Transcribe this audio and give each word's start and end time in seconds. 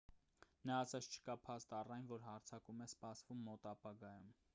նա 0.69 0.77
ասաց 0.85 1.09
չկա 1.17 1.35
փաստ 1.49 1.75
առ 1.79 1.93
այն 1.97 2.07
որ 2.13 2.25
հարձակում 2.29 2.81
է 2.87 2.87
սպասվում 2.95 3.45
մոտ 3.51 3.69
ապագայում 3.73 4.33